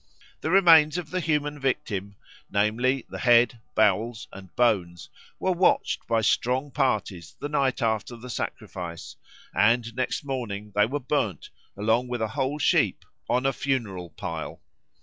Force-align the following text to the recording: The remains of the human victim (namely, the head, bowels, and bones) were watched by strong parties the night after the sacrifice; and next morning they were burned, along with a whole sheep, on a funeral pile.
The 0.41 0.49
remains 0.49 0.97
of 0.97 1.11
the 1.11 1.19
human 1.19 1.59
victim 1.59 2.15
(namely, 2.49 3.05
the 3.07 3.19
head, 3.19 3.59
bowels, 3.75 4.27
and 4.33 4.55
bones) 4.55 5.09
were 5.39 5.51
watched 5.51 6.07
by 6.07 6.21
strong 6.21 6.71
parties 6.71 7.35
the 7.39 7.47
night 7.47 7.83
after 7.83 8.15
the 8.15 8.31
sacrifice; 8.31 9.15
and 9.53 9.93
next 9.95 10.23
morning 10.23 10.71
they 10.73 10.87
were 10.87 10.99
burned, 10.99 11.49
along 11.77 12.07
with 12.07 12.23
a 12.23 12.29
whole 12.29 12.57
sheep, 12.57 13.05
on 13.29 13.45
a 13.45 13.53
funeral 13.53 14.09
pile. 14.09 14.59